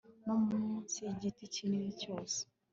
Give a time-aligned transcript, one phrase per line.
[0.25, 2.39] no munsi y igiti kinini cyose